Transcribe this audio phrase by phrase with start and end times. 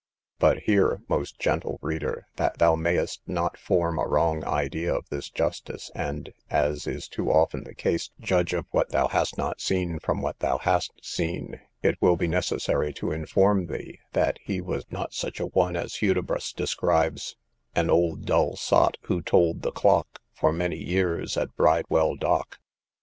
[0.39, 5.29] But here, most gentle reader, that thou mayest not form a wrong idea of this
[5.29, 9.99] justice, and, as is too often the case, judge of what thou hast not seen,
[9.99, 14.85] from what thou hast seen, it will be necessary to inform thee, that he was
[14.89, 17.35] not such a one as Hudibras describes:
[17.75, 22.57] An old dull sot, who told the clock, For many years at Bridewell dock.